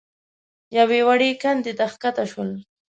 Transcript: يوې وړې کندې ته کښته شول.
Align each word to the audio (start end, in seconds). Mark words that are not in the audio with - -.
يوې 0.77 0.99
وړې 1.07 1.31
کندې 1.43 1.71
ته 1.77 1.85
کښته 2.01 2.23
شول. 2.31 2.49